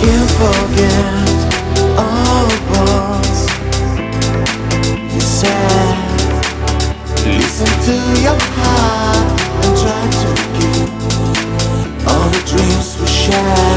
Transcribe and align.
can 0.00 0.26
forget 0.40 1.38
all 1.98 2.48
you 5.14 5.20
said. 5.20 5.96
Listen 7.40 7.72
to 7.86 7.96
your 8.26 8.38
heart 8.60 9.26
and 9.64 9.74
try 9.82 10.04
to 10.22 10.30
all 12.10 12.28
the 12.30 12.42
dreams 12.46 12.88
we. 13.00 13.67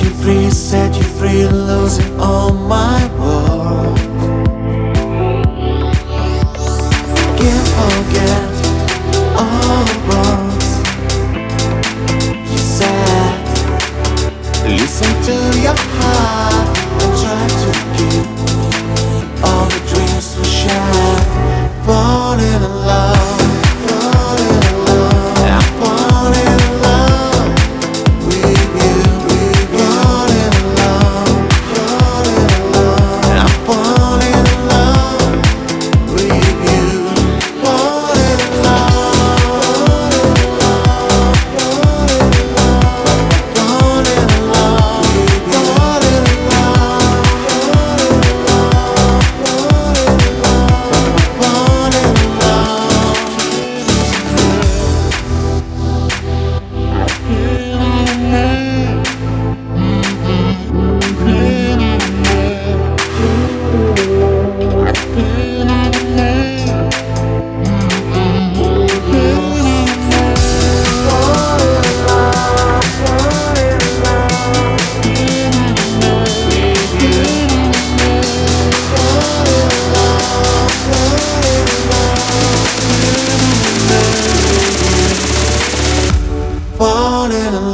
set 0.00 0.08
you 0.08 0.22
free, 0.22 0.50
set 0.50 0.96
you 0.96 1.02
free, 1.02 1.46
losing 1.46 2.18
oh 2.18 2.24
all 2.24 2.54
my 2.54 3.06
words. 3.18 3.29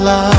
love. 0.06 0.35